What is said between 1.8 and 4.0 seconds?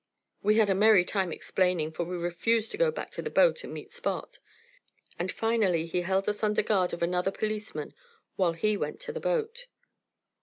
for we refused to go back to the boat and meet